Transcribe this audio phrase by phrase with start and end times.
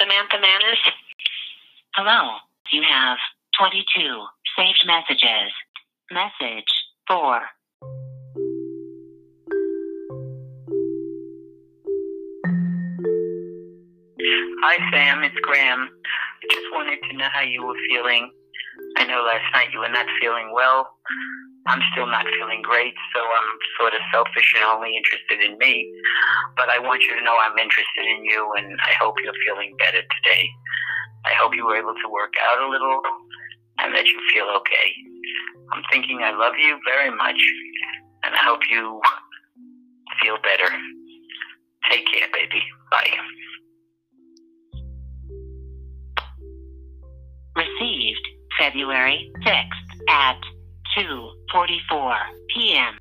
[0.00, 0.78] Samantha Manners.
[1.94, 2.38] Hello.
[2.72, 3.18] You have
[3.58, 4.24] 22
[4.56, 5.52] saved messages.
[6.10, 6.64] Message
[7.06, 7.40] 4.
[14.62, 15.22] Hi, Sam.
[15.24, 15.90] It's Graham.
[15.90, 18.32] I just wanted to know how you were feeling.
[18.96, 20.88] I know last night you were not feeling well.
[21.66, 25.86] I'm still not feeling great, so I'm sort of selfish and only interested in me.
[26.56, 29.76] But I want you to know I'm interested in you, and I hope you're feeling
[29.78, 30.48] better today.
[31.26, 33.00] I hope you were able to work out a little
[33.78, 34.88] and that you feel okay.
[35.72, 37.40] I'm thinking I love you very much,
[38.24, 39.00] and I hope you
[40.22, 40.68] feel better.
[41.90, 42.62] Take care, baby.
[48.70, 50.38] February 6th at
[50.96, 52.14] 2:44
[52.54, 52.98] p.m.